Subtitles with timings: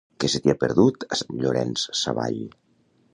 [0.21, 2.41] Què se t'hi ha perdut, a Sant Llorenç Savall?